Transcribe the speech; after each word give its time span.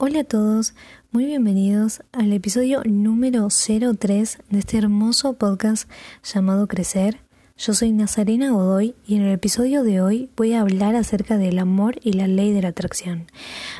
Hola 0.00 0.20
a 0.20 0.24
todos, 0.24 0.74
muy 1.10 1.24
bienvenidos 1.26 2.04
al 2.12 2.32
episodio 2.32 2.82
número 2.84 3.48
03 3.48 4.38
de 4.48 4.58
este 4.60 4.78
hermoso 4.78 5.32
podcast 5.32 5.90
llamado 6.22 6.68
Crecer. 6.68 7.18
Yo 7.56 7.74
soy 7.74 7.90
Nazarena 7.90 8.52
Godoy 8.52 8.94
y 9.04 9.16
en 9.16 9.22
el 9.22 9.32
episodio 9.32 9.82
de 9.82 10.00
hoy 10.00 10.30
voy 10.36 10.52
a 10.52 10.60
hablar 10.60 10.94
acerca 10.94 11.36
del 11.36 11.58
amor 11.58 11.96
y 12.00 12.12
la 12.12 12.28
ley 12.28 12.52
de 12.52 12.62
la 12.62 12.68
atracción. 12.68 13.26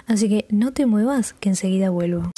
Así 0.09 0.29
que 0.29 0.47
no 0.51 0.73
te 0.73 0.87
muevas 0.87 1.35
que 1.35 1.51
enseguida 1.51 1.91
vuelvo. 1.91 2.33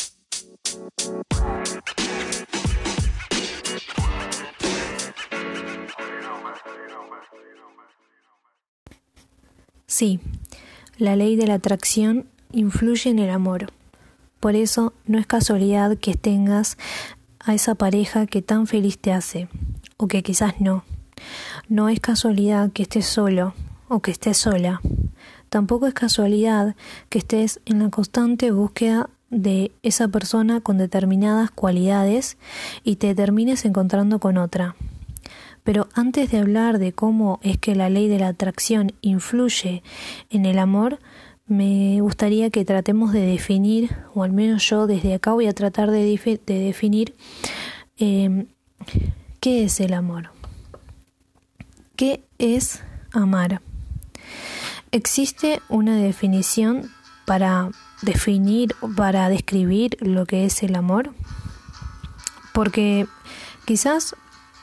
Sí, 9.86 10.20
la 10.98 11.16
ley 11.16 11.36
de 11.36 11.46
la 11.46 11.54
atracción 11.54 12.26
influye 12.52 13.10
en 13.10 13.18
el 13.18 13.30
amor. 13.30 13.72
Por 14.40 14.56
eso 14.56 14.92
no 15.06 15.18
es 15.18 15.26
casualidad 15.26 15.98
que 15.98 16.14
tengas 16.14 16.78
a 17.38 17.54
esa 17.54 17.74
pareja 17.74 18.26
que 18.26 18.42
tan 18.42 18.66
feliz 18.66 18.98
te 18.98 19.12
hace, 19.12 19.48
o 19.96 20.08
que 20.08 20.22
quizás 20.22 20.60
no. 20.60 20.84
No 21.68 21.88
es 21.88 22.00
casualidad 22.00 22.72
que 22.72 22.82
estés 22.82 23.06
solo 23.06 23.54
o 23.88 24.00
que 24.00 24.12
estés 24.12 24.38
sola. 24.38 24.80
Tampoco 25.48 25.86
es 25.86 25.94
casualidad 25.94 26.76
que 27.08 27.18
estés 27.18 27.60
en 27.66 27.80
la 27.80 27.90
constante 27.90 28.52
búsqueda 28.52 29.10
de 29.30 29.72
esa 29.82 30.08
persona 30.08 30.60
con 30.60 30.78
determinadas 30.78 31.50
cualidades 31.50 32.36
y 32.84 32.96
te 32.96 33.14
termines 33.14 33.64
encontrando 33.64 34.20
con 34.20 34.38
otra. 34.38 34.76
Pero 35.64 35.88
antes 35.94 36.30
de 36.30 36.38
hablar 36.38 36.78
de 36.78 36.92
cómo 36.92 37.38
es 37.42 37.58
que 37.58 37.74
la 37.74 37.90
ley 37.90 38.08
de 38.08 38.18
la 38.18 38.28
atracción 38.28 38.92
influye 39.02 39.82
en 40.30 40.46
el 40.46 40.58
amor, 40.58 40.98
me 41.50 42.00
gustaría 42.00 42.48
que 42.50 42.64
tratemos 42.64 43.12
de 43.12 43.22
definir, 43.22 43.96
o 44.14 44.22
al 44.22 44.30
menos 44.30 44.62
yo 44.68 44.86
desde 44.86 45.14
acá 45.14 45.32
voy 45.32 45.48
a 45.48 45.52
tratar 45.52 45.90
de, 45.90 46.04
definir 46.46 47.16
em, 47.98 48.46
qué 49.40 49.64
es 49.64 49.80
el 49.80 49.94
amor. 49.94 50.30
¿Qué 51.96 52.22
es 52.38 52.84
amar? 53.12 53.60
¿Existe 54.92 55.60
una 55.68 55.96
definición 55.96 56.88
para 57.26 57.70
definir, 58.02 58.76
para 58.96 59.28
describir 59.28 59.96
lo 60.00 60.26
que 60.26 60.44
es 60.44 60.62
el 60.62 60.76
amor? 60.76 61.10
Porque 62.54 63.08
quizás 63.64 64.14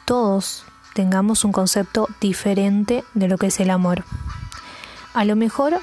todos 0.05 0.63
tengamos 0.93 1.43
un 1.43 1.51
concepto 1.51 2.07
diferente 2.21 3.03
de 3.13 3.27
lo 3.27 3.37
que 3.37 3.47
es 3.47 3.59
el 3.59 3.71
amor. 3.71 4.05
A 5.13 5.25
lo 5.25 5.35
mejor 5.35 5.81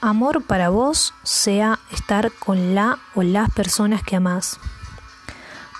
amor 0.00 0.42
para 0.42 0.68
vos 0.68 1.14
sea 1.22 1.78
estar 1.92 2.32
con 2.32 2.74
la 2.74 2.98
o 3.14 3.22
las 3.22 3.50
personas 3.50 4.02
que 4.02 4.16
amás. 4.16 4.58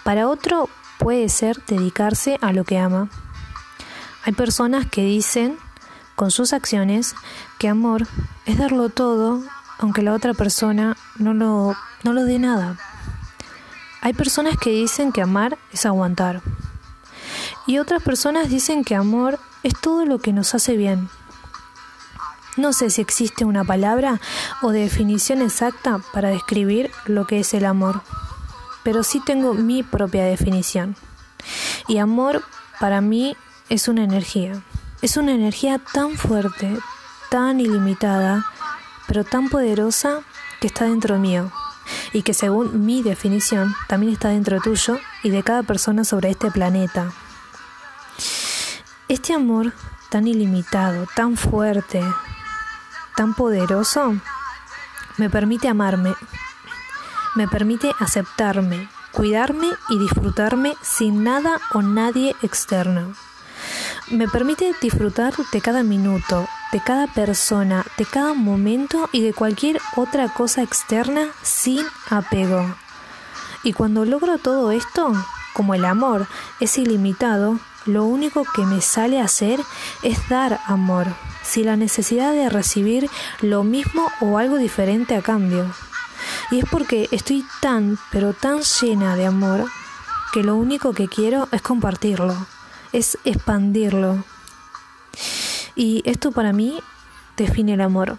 Para 0.04 0.28
otro 0.28 0.68
puede 0.98 1.28
ser 1.28 1.62
dedicarse 1.66 2.38
a 2.40 2.52
lo 2.52 2.64
que 2.64 2.78
ama. 2.78 3.08
Hay 4.24 4.32
personas 4.32 4.86
que 4.86 5.02
dicen 5.02 5.58
con 6.14 6.30
sus 6.30 6.52
acciones 6.52 7.14
que 7.58 7.68
amor 7.68 8.06
es 8.46 8.58
darlo 8.58 8.88
todo 8.88 9.42
aunque 9.78 10.02
la 10.02 10.14
otra 10.14 10.34
persona 10.34 10.96
no 11.18 11.34
lo, 11.34 11.76
no 12.02 12.12
lo 12.12 12.24
dé 12.24 12.38
nada. 12.38 12.76
Hay 14.00 14.12
personas 14.12 14.56
que 14.56 14.70
dicen 14.70 15.12
que 15.12 15.22
amar 15.22 15.58
es 15.72 15.86
aguantar. 15.86 16.42
Y 17.66 17.78
otras 17.78 18.02
personas 18.02 18.48
dicen 18.48 18.84
que 18.84 18.94
amor 18.94 19.38
es 19.62 19.74
todo 19.80 20.04
lo 20.06 20.18
que 20.18 20.32
nos 20.32 20.54
hace 20.54 20.76
bien. 20.76 21.08
No 22.56 22.72
sé 22.72 22.90
si 22.90 23.02
existe 23.02 23.44
una 23.44 23.64
palabra 23.64 24.20
o 24.62 24.70
definición 24.70 25.42
exacta 25.42 26.00
para 26.12 26.30
describir 26.30 26.90
lo 27.04 27.26
que 27.26 27.40
es 27.40 27.52
el 27.52 27.66
amor, 27.66 28.02
pero 28.82 29.02
sí 29.02 29.20
tengo 29.24 29.52
mi 29.52 29.82
propia 29.82 30.24
definición. 30.24 30.96
Y 31.86 31.98
amor 31.98 32.42
para 32.80 33.00
mí 33.00 33.36
es 33.68 33.88
una 33.88 34.04
energía. 34.04 34.62
Es 35.02 35.16
una 35.16 35.32
energía 35.32 35.78
tan 35.78 36.16
fuerte, 36.16 36.76
tan 37.30 37.60
ilimitada, 37.60 38.46
pero 39.06 39.24
tan 39.24 39.50
poderosa 39.50 40.20
que 40.60 40.68
está 40.68 40.86
dentro 40.86 41.18
mío 41.18 41.52
y 42.12 42.22
que 42.22 42.34
según 42.34 42.86
mi 42.86 43.02
definición 43.02 43.74
también 43.88 44.12
está 44.14 44.28
dentro 44.30 44.60
tuyo 44.60 44.98
y 45.22 45.30
de 45.30 45.42
cada 45.42 45.62
persona 45.62 46.04
sobre 46.04 46.30
este 46.30 46.50
planeta. 46.50 47.12
Este 49.08 49.34
amor 49.34 49.72
tan 50.10 50.26
ilimitado, 50.26 51.06
tan 51.14 51.36
fuerte, 51.36 52.02
tan 53.16 53.34
poderoso 53.34 54.14
me 55.16 55.30
permite 55.30 55.68
amarme, 55.68 56.14
me 57.34 57.48
permite 57.48 57.90
aceptarme, 57.98 58.88
cuidarme 59.12 59.68
y 59.88 59.98
disfrutarme 59.98 60.74
sin 60.82 61.24
nada 61.24 61.58
o 61.72 61.82
nadie 61.82 62.36
externo. 62.42 63.14
Me 64.10 64.28
permite 64.28 64.72
disfrutar 64.80 65.34
de 65.52 65.60
cada 65.60 65.82
minuto, 65.82 66.46
de 66.70 66.80
cada 66.80 67.06
persona, 67.06 67.84
de 67.96 68.04
cada 68.04 68.34
momento 68.34 69.08
y 69.10 69.22
de 69.22 69.32
cualquier 69.32 69.80
otra 69.96 70.28
cosa 70.28 70.62
externa 70.62 71.28
sin 71.42 71.84
apego. 72.10 72.74
Y 73.62 73.72
cuando 73.72 74.04
logro 74.04 74.38
todo 74.38 74.70
esto, 74.70 75.12
como 75.54 75.74
el 75.74 75.84
amor 75.84 76.26
es 76.60 76.76
ilimitado, 76.78 77.58
lo 77.86 78.04
único 78.04 78.44
que 78.44 78.66
me 78.66 78.80
sale 78.80 79.20
a 79.20 79.24
hacer 79.24 79.60
es 80.02 80.28
dar 80.28 80.60
amor, 80.66 81.06
sin 81.46 81.66
la 81.66 81.76
necesidad 81.76 82.32
de 82.32 82.48
recibir 82.48 83.08
lo 83.40 83.62
mismo 83.62 84.10
o 84.20 84.38
algo 84.38 84.56
diferente 84.58 85.14
a 85.14 85.22
cambio. 85.22 85.72
Y 86.50 86.58
es 86.58 86.64
porque 86.70 87.08
estoy 87.12 87.44
tan, 87.60 87.98
pero 88.10 88.32
tan 88.32 88.60
llena 88.62 89.16
de 89.16 89.26
amor, 89.26 89.64
que 90.32 90.42
lo 90.42 90.56
único 90.56 90.92
que 90.92 91.08
quiero 91.08 91.48
es 91.52 91.62
compartirlo, 91.62 92.36
es 92.92 93.18
expandirlo. 93.24 94.24
Y 95.74 96.02
esto 96.04 96.32
para 96.32 96.52
mí 96.52 96.80
define 97.36 97.74
el 97.74 97.80
amor. 97.80 98.18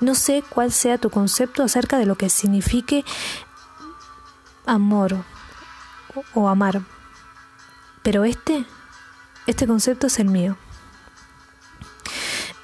No 0.00 0.14
sé 0.14 0.44
cuál 0.48 0.70
sea 0.70 0.98
tu 0.98 1.10
concepto 1.10 1.62
acerca 1.62 1.98
de 1.98 2.06
lo 2.06 2.16
que 2.16 2.28
signifique 2.28 3.04
amor 4.66 5.24
o 6.34 6.48
amar. 6.48 6.82
Pero 8.02 8.24
este, 8.24 8.64
este 9.46 9.66
concepto 9.66 10.06
es 10.06 10.18
el 10.18 10.28
mío. 10.28 10.56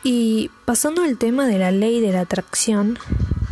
Y 0.05 0.51
pasando 0.67 1.03
al 1.03 1.17
tema 1.17 1.47
de 1.47 1.59
la 1.59 1.71
ley 1.71 2.01
de 2.01 2.13
la 2.13 2.21
atracción, 2.21 2.99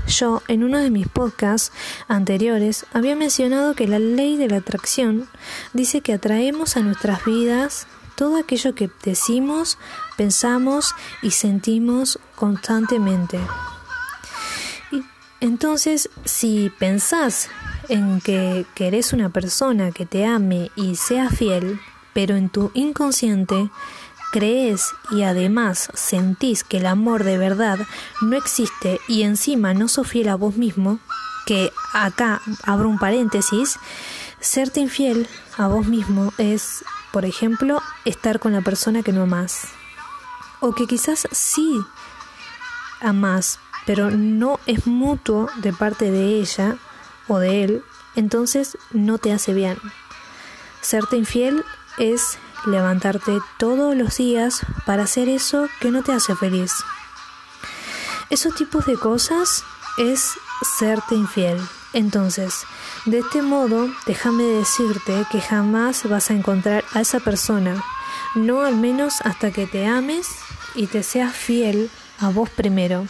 yo 0.07 0.43
en 0.49 0.65
uno 0.65 0.79
de 0.79 0.91
mis 0.91 1.09
podcasts 1.09 1.73
anteriores 2.09 2.85
había 2.93 3.17
mencionado 3.17 3.75
que 3.75 3.89
la 3.89 3.99
ley 3.99 4.37
de 4.37 4.49
la 4.49 4.59
atracción 4.59 5.29
dice 5.73 6.03
que 6.03 6.13
atraemos 6.13 6.77
a 6.77 6.81
nuestras 6.81 7.25
vidas 7.25 7.87
todo 8.17 8.37
aquello 8.37 8.75
que 8.75 8.91
decimos, 9.03 9.79
pensamos 10.17 10.95
y 11.23 11.31
sentimos 11.31 12.19
constantemente. 12.37 13.41
Y 14.91 15.03
entonces, 15.41 16.11
si 16.25 16.71
pensás 16.79 17.49
en 17.89 18.21
que 18.21 18.67
querés 18.75 19.13
una 19.15 19.31
persona 19.31 19.91
que 19.91 20.05
te 20.05 20.27
ame 20.27 20.71
y 20.77 20.97
sea 20.97 21.31
fiel, 21.31 21.81
pero 22.13 22.37
en 22.37 22.51
tu 22.51 22.71
inconsciente 22.75 23.71
crees 24.33 24.95
y 25.11 25.23
además 25.23 25.91
sentís 25.95 26.65
que 26.65 26.79
el 26.79 26.87
amor 26.87 27.23
de 27.23 27.39
verdad 27.39 27.79
no 28.23 28.37
existe 28.37 28.99
y 29.07 29.23
encima 29.23 29.75
no 29.75 29.87
sos 29.87 30.09
fiel 30.09 30.29
a 30.31 30.35
vos 30.35 30.57
mismo, 30.57 30.99
que 31.47 31.71
acá 31.93 32.41
abro 32.65 32.89
un 32.89 32.99
paréntesis, 32.99 33.79
serte 34.41 34.81
infiel 34.81 35.29
a 35.57 35.69
vos 35.69 35.87
mismo 35.87 36.33
es, 36.39 36.85
por 37.13 37.25
ejemplo, 37.25 37.81
estar 38.05 38.41
con 38.41 38.53
la 38.53 38.63
persona 38.63 39.03
que 39.03 39.13
no 39.13 39.23
amás. 39.23 39.69
O 40.61 40.75
que 40.75 40.87
quizás 40.87 41.29
sí 41.31 41.79
amás, 43.01 43.59
pero 43.85 44.11
no 44.11 44.61
es 44.67 44.87
mutuo 44.87 45.49
de 45.57 45.73
parte 45.73 46.11
de 46.11 46.41
ella 46.41 46.77
o 47.29 47.39
de 47.39 47.65
él, 47.65 47.85
entonces 48.17 48.79
no 48.93 49.19
te 49.19 49.33
hace 49.33 49.53
bien. 49.53 49.77
Serte 50.81 51.17
infiel 51.17 51.65
es 51.99 52.39
levantarte 52.67 53.39
todos 53.59 53.97
los 53.97 54.17
días 54.17 54.61
para 54.87 55.05
hacer 55.05 55.29
eso 55.29 55.69
que 55.81 55.91
no 55.91 56.03
te 56.03 56.13
hace 56.13 56.35
feliz. 56.37 56.73
Esos 58.31 58.55
tipos 58.55 58.87
de 58.87 58.97
cosas 58.97 59.65
es 59.99 60.33
serte 60.79 61.15
infiel. 61.15 61.61
Entonces, 61.93 62.65
de 63.05 63.19
este 63.19 63.43
modo, 63.43 63.91
déjame 64.07 64.45
decirte 64.45 65.27
que 65.31 65.41
jamás 65.41 66.09
vas 66.09 66.31
a 66.31 66.35
encontrar 66.35 66.85
a 66.95 67.03
esa 67.03 67.21
persona, 67.21 67.83
no 68.35 68.63
al 68.63 68.77
menos 68.77 69.21
hasta 69.23 69.51
que 69.51 69.67
te 69.67 69.87
ames 69.87 70.29
y 70.75 70.87
te 70.87 71.03
seas 71.03 71.35
fiel 71.35 71.91
a 72.19 72.31
vos 72.31 72.49
primero. 72.49 73.07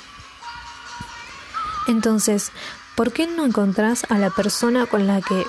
Entonces, 1.86 2.50
¿por 2.96 3.12
qué 3.12 3.26
no 3.26 3.44
encontrás 3.44 4.04
a 4.08 4.18
la 4.18 4.30
persona 4.30 4.86
con 4.86 5.06
la 5.06 5.20
que 5.20 5.44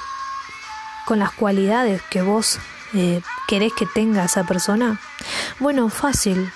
con 1.06 1.20
las 1.20 1.32
cualidades 1.32 2.02
que 2.04 2.22
vos 2.22 2.60
eh, 2.94 3.22
querés 3.48 3.74
que 3.74 3.86
tenga 3.86 4.26
esa 4.26 4.44
persona? 4.44 5.00
Bueno, 5.60 5.90
fácil. 5.90 6.52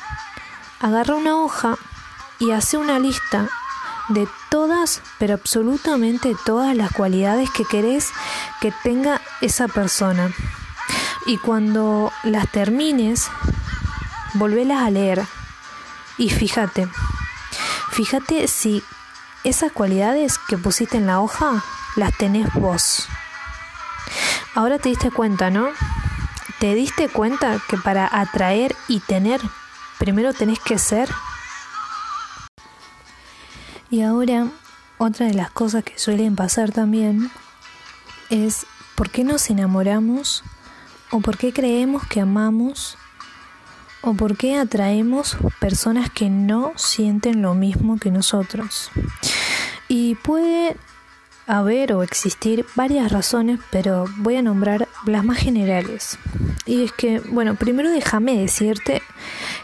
Agarra 0.79 1.15
una 1.15 1.37
hoja 1.37 1.77
y 2.39 2.51
hace 2.51 2.77
una 2.77 2.99
lista 2.99 3.49
de 4.09 4.27
todas, 4.49 5.01
pero 5.17 5.33
absolutamente 5.33 6.35
todas 6.45 6.75
las 6.75 6.91
cualidades 6.91 7.49
que 7.49 7.65
querés 7.65 8.11
que 8.61 8.71
tenga 8.83 9.21
esa 9.41 9.67
persona. 9.67 10.31
Y 11.25 11.37
cuando 11.37 12.11
las 12.23 12.49
termines, 12.51 13.29
volvelas 14.33 14.83
a 14.83 14.89
leer. 14.89 15.25
Y 16.17 16.29
fíjate, 16.29 16.87
fíjate 17.91 18.47
si 18.47 18.83
esas 19.43 19.71
cualidades 19.71 20.37
que 20.37 20.57
pusiste 20.57 20.97
en 20.97 21.07
la 21.07 21.19
hoja 21.19 21.63
las 21.95 22.15
tenés 22.17 22.51
vos. 22.53 23.07
Ahora 24.55 24.79
te 24.79 24.89
diste 24.89 25.11
cuenta, 25.11 25.49
¿no? 25.49 25.69
¿Te 26.59 26.73
diste 26.73 27.07
cuenta 27.07 27.61
que 27.69 27.77
para 27.77 28.09
atraer 28.11 28.75
y 28.87 28.99
tener, 28.99 29.39
primero 29.99 30.33
tenés 30.33 30.59
que 30.59 30.79
ser? 30.79 31.07
Y 33.91 34.01
ahora, 34.01 34.47
otra 34.97 35.27
de 35.27 35.35
las 35.35 35.51
cosas 35.51 35.83
que 35.83 35.99
suelen 35.99 36.35
pasar 36.35 36.71
también 36.71 37.29
es 38.31 38.65
por 38.95 39.11
qué 39.11 39.23
nos 39.23 39.51
enamoramos 39.51 40.43
o 41.11 41.19
por 41.21 41.37
qué 41.37 41.53
creemos 41.53 42.07
que 42.07 42.21
amamos 42.21 42.97
o 44.01 44.15
por 44.15 44.35
qué 44.35 44.57
atraemos 44.57 45.37
personas 45.59 46.09
que 46.09 46.31
no 46.31 46.73
sienten 46.75 47.43
lo 47.43 47.53
mismo 47.53 47.99
que 47.99 48.09
nosotros. 48.09 48.89
Y 49.87 50.15
puede 50.15 50.75
haber 51.47 51.93
o 51.93 52.03
existir 52.03 52.65
varias 52.75 53.11
razones, 53.11 53.59
pero 53.71 54.05
voy 54.17 54.35
a 54.35 54.41
nombrar 54.41 54.87
las 55.05 55.23
más 55.23 55.37
generales. 55.37 56.19
Y 56.65 56.83
es 56.83 56.91
que, 56.91 57.19
bueno, 57.19 57.55
primero 57.55 57.89
déjame 57.89 58.37
decirte 58.37 59.01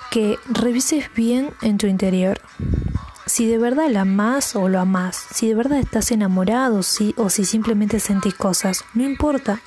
que 0.09 0.39
revises 0.49 1.13
bien 1.13 1.51
en 1.61 1.77
tu 1.77 1.87
interior. 1.87 2.39
Si 3.25 3.47
de 3.47 3.57
verdad 3.57 3.89
la 3.89 4.01
amas 4.01 4.55
o 4.55 4.67
lo 4.69 4.79
amas, 4.79 5.15
si 5.33 5.47
de 5.47 5.55
verdad 5.55 5.79
estás 5.79 6.11
enamorado 6.11 6.83
si, 6.83 7.13
o 7.17 7.29
si 7.29 7.45
simplemente 7.45 7.99
sentís 7.99 8.33
cosas, 8.33 8.83
no 8.93 9.03
importa, 9.03 9.61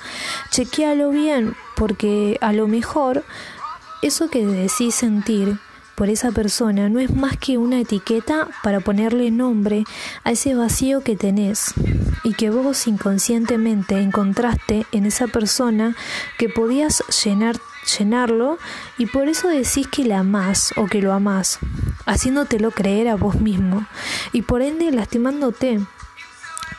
chequealo 0.51 1.09
bien, 1.09 1.55
porque 1.75 2.37
a 2.41 2.53
lo 2.53 2.67
mejor 2.67 3.23
eso 4.01 4.29
que 4.29 4.45
decís 4.45 4.95
sentir 4.95 5.59
por 5.97 6.11
esa 6.11 6.31
persona 6.31 6.89
no 6.89 6.99
es 6.99 7.15
más 7.15 7.37
que 7.37 7.57
una 7.57 7.79
etiqueta 7.79 8.47
para 8.61 8.81
ponerle 8.81 9.31
nombre 9.31 9.83
a 10.23 10.31
ese 10.31 10.53
vacío 10.53 11.01
que 11.01 11.15
tenés 11.15 11.73
y 12.23 12.35
que 12.35 12.51
vos 12.51 12.85
inconscientemente 12.85 13.99
encontraste 13.99 14.85
en 14.91 15.07
esa 15.07 15.25
persona 15.25 15.95
que 16.37 16.49
podías 16.49 17.03
llenar, 17.23 17.57
llenarlo 17.97 18.59
y 18.99 19.07
por 19.07 19.27
eso 19.27 19.47
decís 19.47 19.87
que 19.87 20.05
la 20.05 20.19
amás 20.19 20.71
o 20.77 20.85
que 20.85 21.01
lo 21.01 21.13
amás, 21.13 21.57
haciéndotelo 22.05 22.69
creer 22.69 23.07
a 23.07 23.15
vos 23.15 23.41
mismo 23.41 23.87
y 24.33 24.43
por 24.43 24.61
ende 24.61 24.91
lastimándote, 24.91 25.79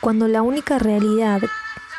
cuando 0.01 0.29
la 0.29 0.43
única 0.43 0.79
realidad 0.79 1.43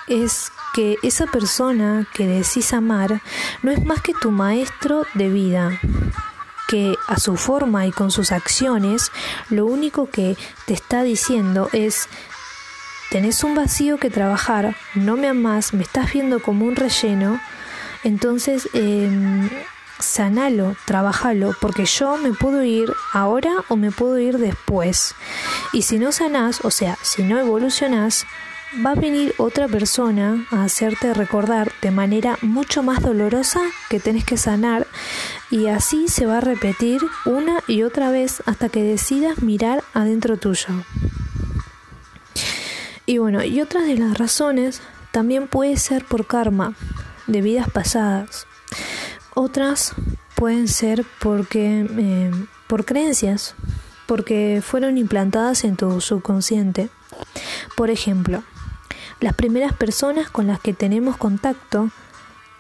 es 0.08 0.54
que 0.74 0.96
esa 1.04 1.26
persona 1.26 2.08
que 2.14 2.26
decís 2.26 2.72
amar 2.72 3.22
no 3.62 3.72
es 3.72 3.84
más 3.84 4.02
que 4.02 4.14
tu 4.14 4.32
maestro 4.32 5.06
de 5.16 5.28
vida 5.28 5.82
que 6.70 6.96
a 7.08 7.20
su 7.20 7.36
forma 7.36 7.88
y 7.88 7.92
con 7.92 8.12
sus 8.12 8.32
acciones 8.32 9.12
lo 9.50 9.66
único 9.66 10.10
que 10.10 10.38
te 10.66 10.74
está 10.76 11.02
diciendo 11.02 11.68
es 11.74 12.08
tenés 13.10 13.44
un 13.44 13.56
vacío 13.56 13.98
que 13.98 14.12
trabajar, 14.12 14.76
no 14.94 15.18
me 15.18 15.28
amas, 15.28 15.74
me 15.74 15.82
estás 15.82 16.14
viendo 16.14 16.40
como 16.40 16.66
un 16.66 16.76
relleno, 16.76 17.42
entonces 18.04 18.70
eh, 18.74 19.10
sanalo, 19.98 20.76
trabajalo, 20.86 21.56
porque 21.60 21.86
yo 21.86 22.18
me 22.18 22.34
puedo 22.34 22.64
ir 22.64 22.94
ahora 23.14 23.52
o 23.68 23.76
me 23.76 23.92
puedo 23.92 24.20
ir 24.20 24.38
después. 24.38 25.16
Y 25.74 25.82
si 25.82 25.98
no 25.98 26.12
sanás, 26.12 26.64
o 26.64 26.70
sea, 26.70 27.00
si 27.02 27.24
no 27.24 27.40
evolucionás, 27.40 28.28
va 28.86 28.92
a 28.92 28.96
venir 28.96 29.34
otra 29.38 29.68
persona 29.68 30.46
a 30.52 30.64
hacerte 30.64 31.14
recordar 31.14 31.72
de 31.82 31.92
manera 31.92 32.38
mucho 32.42 32.84
más 32.84 33.02
dolorosa 33.02 33.62
que 33.90 34.00
tenés 34.00 34.26
que 34.26 34.38
sanar 34.38 34.86
y 35.50 35.68
así 35.68 36.08
se 36.08 36.26
va 36.26 36.38
a 36.38 36.42
repetir 36.42 37.02
una 37.26 37.64
y 37.68 37.82
otra 37.84 38.12
vez 38.12 38.44
hasta 38.46 38.70
que 38.70 38.84
decidas 38.84 39.42
mirar 39.42 39.84
adentro 39.94 40.38
tuyo. 40.38 40.68
Y 43.06 43.18
bueno, 43.18 43.44
y 43.44 43.60
otras 43.60 43.88
de 43.88 43.98
las 43.98 44.18
razones 44.18 44.82
también 45.12 45.48
puede 45.48 45.78
ser 45.78 46.06
por 46.06 46.28
karma 46.28 46.76
de 47.26 47.42
vidas 47.42 47.70
pasadas. 47.72 48.46
Otras 49.34 49.94
pueden 50.36 50.68
ser 50.68 51.06
porque 51.20 51.88
eh, 51.90 52.32
por 52.68 52.86
creencias, 52.86 53.56
porque 54.06 54.62
fueron 54.64 55.00
implantadas 55.00 55.64
en 55.64 55.76
tu 55.76 56.02
subconsciente. 56.02 56.90
Por 57.76 57.90
ejemplo, 57.90 58.44
las 59.20 59.34
primeras 59.34 59.74
personas 59.74 60.30
con 60.30 60.48
las 60.48 60.60
que 60.60 60.74
tenemos 60.74 61.18
contacto, 61.18 61.90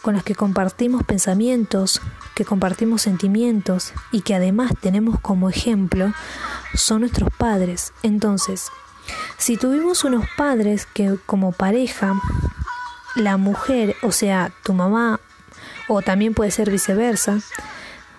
con 0.01 0.15
las 0.15 0.23
que 0.23 0.35
compartimos 0.35 1.03
pensamientos, 1.03 2.01
que 2.35 2.45
compartimos 2.45 3.01
sentimientos 3.01 3.93
y 4.11 4.21
que 4.21 4.35
además 4.35 4.71
tenemos 4.79 5.19
como 5.19 5.49
ejemplo, 5.49 6.13
son 6.73 7.01
nuestros 7.01 7.29
padres. 7.37 7.93
Entonces, 8.03 8.67
si 9.37 9.57
tuvimos 9.57 10.03
unos 10.03 10.25
padres 10.37 10.85
que 10.85 11.17
como 11.25 11.51
pareja, 11.51 12.13
la 13.15 13.37
mujer, 13.37 13.95
o 14.01 14.11
sea, 14.11 14.51
tu 14.63 14.73
mamá, 14.73 15.19
o 15.87 16.01
también 16.01 16.33
puede 16.33 16.51
ser 16.51 16.69
viceversa, 16.69 17.39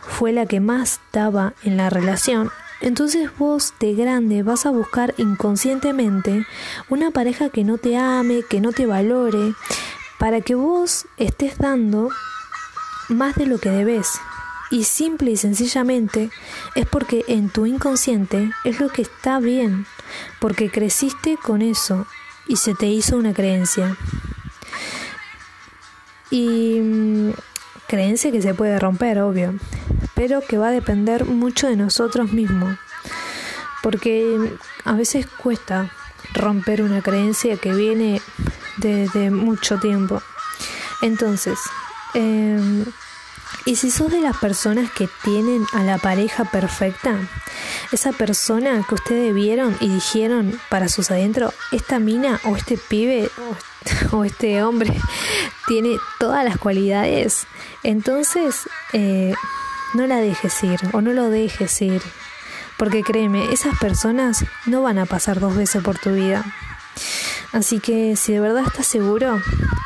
fue 0.00 0.32
la 0.32 0.46
que 0.46 0.60
más 0.60 1.00
daba 1.12 1.54
en 1.62 1.76
la 1.76 1.88
relación, 1.88 2.50
entonces 2.80 3.30
vos 3.38 3.74
de 3.78 3.94
grande 3.94 4.42
vas 4.42 4.66
a 4.66 4.70
buscar 4.70 5.14
inconscientemente 5.18 6.46
una 6.88 7.10
pareja 7.10 7.50
que 7.50 7.64
no 7.64 7.78
te 7.78 7.96
ame, 7.96 8.42
que 8.48 8.60
no 8.60 8.72
te 8.72 8.86
valore, 8.86 9.54
para 10.18 10.40
que 10.40 10.54
vos 10.54 11.06
estés 11.16 11.58
dando 11.58 12.10
más 13.08 13.34
de 13.34 13.46
lo 13.46 13.58
que 13.58 13.70
debes. 13.70 14.08
Y 14.70 14.84
simple 14.84 15.32
y 15.32 15.36
sencillamente 15.36 16.30
es 16.76 16.86
porque 16.86 17.24
en 17.26 17.50
tu 17.50 17.66
inconsciente 17.66 18.50
es 18.64 18.80
lo 18.80 18.88
que 18.88 19.02
está 19.02 19.40
bien, 19.40 19.84
porque 20.38 20.70
creciste 20.70 21.36
con 21.36 21.60
eso 21.60 22.06
y 22.46 22.56
se 22.56 22.74
te 22.74 22.86
hizo 22.86 23.16
una 23.16 23.34
creencia. 23.34 23.96
Y 26.30 26.78
mm, 26.80 27.32
creencia 27.90 28.32
que 28.32 28.40
se 28.40 28.54
puede 28.54 28.78
romper, 28.78 29.18
obvio 29.20 29.54
pero 30.20 30.42
que 30.42 30.58
va 30.58 30.68
a 30.68 30.70
depender 30.70 31.24
mucho 31.24 31.66
de 31.66 31.76
nosotros 31.76 32.30
mismos, 32.30 32.76
porque 33.82 34.36
a 34.84 34.92
veces 34.92 35.26
cuesta 35.26 35.90
romper 36.34 36.82
una 36.82 37.00
creencia 37.00 37.56
que 37.56 37.72
viene 37.72 38.20
desde 38.76 39.30
mucho 39.30 39.78
tiempo. 39.78 40.20
Entonces, 41.00 41.58
em, 42.12 42.84
y 43.66 43.76
si 43.76 43.90
sos 43.90 44.10
de 44.10 44.20
las 44.20 44.36
personas 44.38 44.90
que 44.90 45.08
tienen 45.22 45.64
a 45.72 45.82
la 45.82 45.98
pareja 45.98 46.44
perfecta, 46.44 47.16
esa 47.92 48.12
persona 48.12 48.84
que 48.88 48.94
ustedes 48.94 49.34
vieron 49.34 49.76
y 49.80 49.88
dijeron 49.88 50.58
para 50.68 50.88
sus 50.88 51.10
adentro, 51.10 51.52
esta 51.72 51.98
mina 51.98 52.40
o 52.44 52.56
este 52.56 52.78
pibe 52.78 53.30
o 54.12 54.24
este 54.24 54.62
hombre 54.62 54.96
tiene 55.68 55.96
todas 56.18 56.44
las 56.44 56.56
cualidades, 56.58 57.46
entonces 57.82 58.68
eh, 58.92 59.34
no 59.94 60.06
la 60.06 60.16
dejes 60.16 60.62
ir 60.64 60.80
o 60.92 61.00
no 61.00 61.12
lo 61.12 61.30
dejes 61.30 61.80
ir. 61.82 62.02
Porque 62.76 63.02
créeme, 63.02 63.52
esas 63.52 63.78
personas 63.78 64.46
no 64.64 64.80
van 64.80 64.98
a 64.98 65.04
pasar 65.04 65.38
dos 65.38 65.54
veces 65.54 65.82
por 65.82 65.98
tu 65.98 66.12
vida. 66.12 66.44
Así 67.52 67.78
que 67.78 68.16
si 68.16 68.32
de 68.32 68.40
verdad 68.40 68.64
estás 68.66 68.86
seguro 68.86 69.38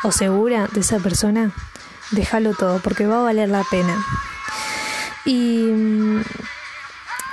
o 0.05 0.13
segura 0.13 0.69
de 0.69 0.81
esa 0.81 1.01
persona, 1.01 1.51
déjalo 2.11 2.55
todo 2.55 2.81
porque 2.81 3.07
va 3.07 3.19
a 3.19 3.23
valer 3.23 3.49
la 3.49 3.65
pena. 3.71 3.97
Y, 5.25 5.71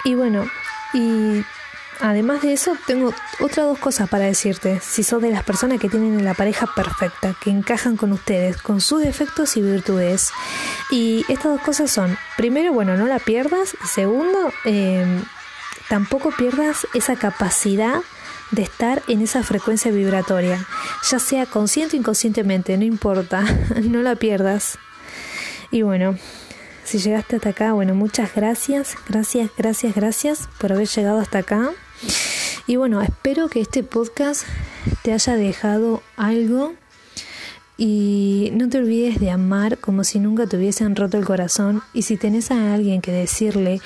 y 0.06 0.16
bueno, 0.16 0.46
y 0.94 1.44
Además 2.04 2.42
de 2.42 2.54
eso, 2.54 2.75
tengo 2.88 3.13
otras 3.40 3.68
dos 3.68 3.78
cosas 3.78 4.10
para 4.10 4.25
decirte. 4.25 4.80
Si 4.82 5.04
sos 5.04 5.22
de 5.22 5.30
las 5.30 5.44
personas 5.44 5.80
que 5.80 5.88
tienen 5.88 6.25
la 6.25 6.34
pareja 6.34 6.66
perfecta, 6.66 7.36
que 7.40 7.51
encajan 7.51 7.96
con 7.96 8.12
ustedes, 8.12 8.60
con 8.60 8.82
sus 8.82 9.04
defectos 9.04 9.56
y 9.56 9.62
virtudes. 9.62 10.32
Y 10.90 11.24
estas 11.30 11.51
dos 11.51 11.62
cosas 11.62 11.92
son, 11.92 12.18
primero, 12.38 12.74
bueno, 12.74 12.98
no 12.98 13.06
la 13.06 13.20
pierdas. 13.20 13.75
Y 13.84 13.88
segundo, 13.88 14.51
eh, 14.66 15.06
tampoco 15.90 16.32
pierdas 16.32 16.88
esa 16.96 17.16
capacidad 17.16 18.01
de 18.51 18.63
estar 18.63 19.01
en 19.08 19.22
esa 19.22 19.43
frecuencia 19.43 19.91
vibratoria, 19.91 20.65
ya 21.10 21.20
sea 21.20 21.46
consciente 21.46 21.96
o 21.96 22.00
inconscientemente, 22.00 22.77
no 22.77 22.84
importa, 22.84 23.43
no 23.84 24.01
la 24.01 24.15
pierdas. 24.15 24.77
Y 25.72 25.84
bueno, 25.84 26.17
si 26.84 27.00
llegaste 27.00 27.38
hasta 27.38 27.50
acá, 27.50 27.74
bueno, 27.74 27.96
muchas 27.96 28.36
gracias, 28.36 28.96
gracias, 29.08 29.50
gracias, 29.58 29.96
gracias 29.96 30.50
por 30.60 30.74
haber 30.74 30.88
llegado 30.88 31.20
hasta 31.20 31.39
acá. 31.39 31.72
Y 32.67 32.75
bueno, 32.75 33.01
espero 33.01 33.48
que 33.48 33.62
este 33.62 33.84
podcast 33.84 34.46
te 35.01 35.13
haya 35.13 35.36
dejado 35.36 36.01
algo 36.17 36.74
y 37.77 38.51
no 38.53 38.70
te 38.70 38.77
olvides 38.77 39.20
de 39.20 39.31
amar 39.31 39.77
como 39.79 40.03
si 40.03 40.20
nunca 40.20 40.46
te 40.46 40.58
hubiesen 40.58 40.96
roto 40.96 41.17
el 41.17 41.25
corazón 41.25 41.81
y 41.93 42.03
si 42.03 42.17
tenés 42.17 42.51
a 42.51 42.74
alguien 42.74 43.01
que 43.01 43.12
decirle 43.12 43.81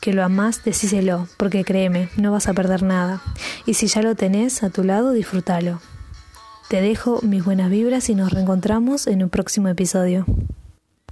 que 0.00 0.12
lo 0.12 0.24
amás, 0.24 0.64
decíselo, 0.64 1.28
porque 1.36 1.64
créeme, 1.64 2.08
no 2.16 2.32
vas 2.32 2.48
a 2.48 2.54
perder 2.54 2.82
nada. 2.82 3.20
Y 3.66 3.74
si 3.74 3.86
ya 3.86 4.02
lo 4.02 4.14
tenés 4.14 4.62
a 4.62 4.70
tu 4.70 4.82
lado, 4.82 5.12
disfrútalo. 5.12 5.80
Te 6.68 6.80
dejo 6.80 7.20
mis 7.22 7.44
buenas 7.44 7.70
vibras 7.70 8.08
y 8.08 8.14
nos 8.14 8.32
reencontramos 8.32 9.06
en 9.06 9.22
un 9.22 9.28
próximo 9.28 9.68
episodio. 9.68 10.24